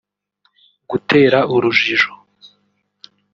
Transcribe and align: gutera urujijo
gutera 0.89 1.39
urujijo 1.55 2.11